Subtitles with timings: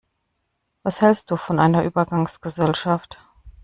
[0.81, 3.19] Was hältst du von einer Übergangsgesellschaft?